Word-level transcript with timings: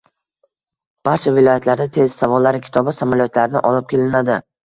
Barcha 1.07 1.33
viloyatlarda 1.35 1.87
test 1.99 2.23
savollari 2.25 2.63
kitobi 2.69 2.95
samolyotlarni 3.01 3.65
olib 3.71 3.89
kelinadi 3.93 4.39